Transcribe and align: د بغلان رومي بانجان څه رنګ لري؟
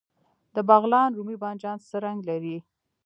د 0.55 0.57
بغلان 0.69 1.09
رومي 1.17 1.35
بانجان 1.43 1.77
څه 1.87 1.97
رنګ 2.05 2.19
لري؟ 2.29 2.57